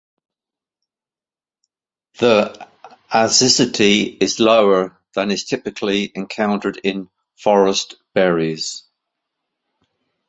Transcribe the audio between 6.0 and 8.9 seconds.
encountered in forest berries.